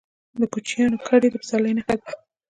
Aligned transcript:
د 0.39 0.41
کوچیانو 0.53 0.97
کډې 1.07 1.27
د 1.31 1.35
پسرلي 1.41 1.71
نښه 1.77 1.95
ده. 1.99 2.09